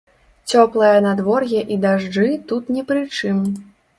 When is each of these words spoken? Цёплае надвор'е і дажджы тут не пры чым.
Цёплае 0.53 0.93
надвор'е 1.07 1.61
і 1.77 1.77
дажджы 1.85 2.27
тут 2.53 2.73
не 2.79 2.87
пры 2.91 3.05
чым. 3.21 3.47